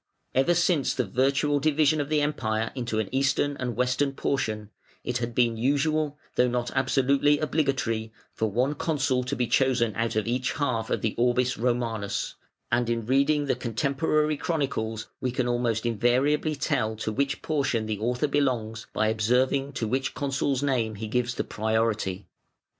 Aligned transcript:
Ever 0.33 0.55
since 0.55 0.95
the 0.95 1.05
virtual 1.05 1.59
division 1.59 2.01
of 2.01 2.09
the 2.09 2.21
Empire 2.21 2.71
into 2.73 2.97
an 2.97 3.07
Eastern 3.11 3.55
and 3.59 3.75
Western 3.75 4.13
portion, 4.13 4.71
it 5.03 5.19
had 5.19 5.35
been 5.35 5.57
usual, 5.57 6.17
though 6.37 6.47
not 6.47 6.71
absolutely 6.71 7.37
obligatory, 7.37 8.11
for 8.33 8.49
one 8.49 8.73
Consul 8.73 9.23
to 9.23 9.35
be 9.35 9.45
chosen 9.45 9.95
out 9.95 10.15
of 10.15 10.25
each 10.25 10.53
half 10.53 10.89
of 10.89 11.01
the 11.03 11.13
Orbis 11.19 11.55
Romanus, 11.55 12.33
and 12.71 12.89
in 12.89 13.05
reading 13.05 13.45
the 13.45 13.53
contemporary 13.53 14.37
chronicles 14.37 15.05
we 15.19 15.29
can 15.29 15.47
almost 15.47 15.85
invariably 15.85 16.55
tell 16.55 16.95
to 16.95 17.11
which 17.11 17.43
portion 17.43 17.85
the 17.85 17.99
author 17.99 18.27
belongs 18.27 18.87
by 18.93 19.07
observing 19.07 19.71
to 19.73 19.87
which 19.87 20.15
Consul's 20.15 20.63
name 20.63 20.95
he 20.95 21.07
gives 21.07 21.35
the 21.35 21.43
priority. 21.43 22.25